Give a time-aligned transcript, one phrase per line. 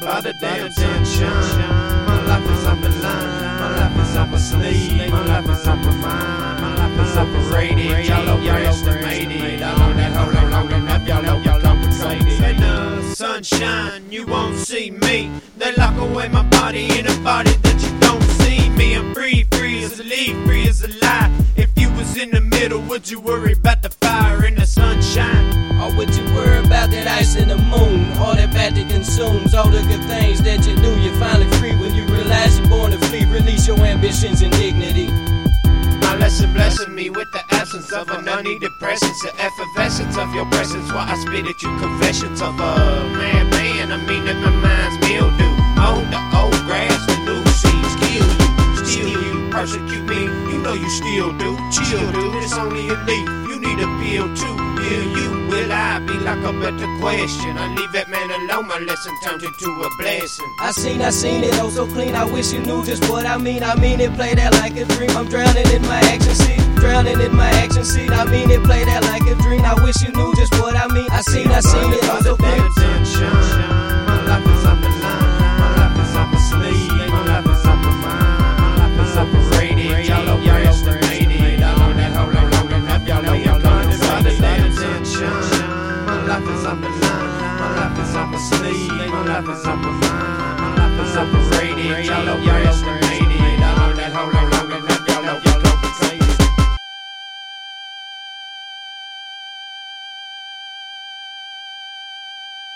[0.00, 2.06] by the damn sunshine.
[2.06, 3.58] My life is up the line.
[3.60, 5.10] My life is up sleeve.
[5.10, 6.60] My life is up my mind.
[6.60, 8.06] My life is operated.
[8.06, 9.62] Y'all overestimated.
[9.62, 11.06] I on that hole, rolling up.
[11.06, 12.26] Y'all know y'all compensated.
[12.42, 15.30] In the sunshine, you won't see me.
[15.56, 18.94] They lock away my body in a body that you don't see me.
[18.94, 21.30] I'm free, free as a leaf, free as a lie.
[21.56, 24.07] If you was in the middle, would you worry about the fight?
[36.78, 40.88] Blessing me with the absence of an antidepressant, the effervescence of your presence.
[40.92, 42.76] While I spit at you confessions of a
[43.16, 43.92] man, man.
[43.92, 44.67] I mean that my
[49.76, 50.22] me.
[50.52, 51.56] You know you still do.
[51.70, 52.42] Chill, dude.
[52.42, 53.28] It's only a leaf.
[53.48, 54.56] You need a pill too.
[54.78, 55.48] Will you?
[55.48, 55.98] Will I?
[56.00, 57.58] Be like a better question.
[57.58, 58.68] I leave that man alone.
[58.68, 60.46] My lesson turned into a blessing.
[60.60, 62.14] I seen, I seen it, oh so clean.
[62.14, 63.62] I wish you knew just what I mean.
[63.62, 65.10] I mean it, play that like a dream.
[65.10, 68.10] I'm drowning in my action seat, drowning in my action seat.
[68.10, 69.64] I mean it, play that like a dream.
[69.64, 71.08] I wish you knew just what I mean.
[71.10, 71.97] I seen, I seen it,
[89.40, 89.78] life is on
[91.16, 92.06] operated.
[92.06, 93.60] Y'all overestimated.
[93.60, 94.57] I know that on long